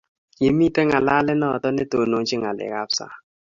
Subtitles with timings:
[0.37, 3.15] kimito ngalalet noto netondonochini ngalekab sang